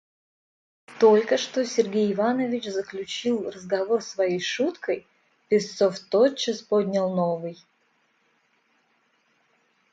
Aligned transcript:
Только 0.99 1.37
что 1.37 1.63
Сергей 1.63 2.11
Иванович 2.11 2.69
заключил 2.69 3.51
разговор 3.51 4.01
своей 4.01 4.39
шуткой, 4.39 5.05
Песцов 5.47 5.99
тотчас 6.09 6.63
поднял 6.63 7.13
новый. 7.13 7.55